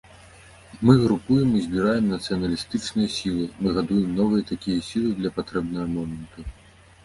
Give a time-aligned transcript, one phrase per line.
[0.89, 6.53] Мы групуем і збіраем нацыяналістычныя сілы, мы гадуем новыя такія сілы для патрэбнага моманту.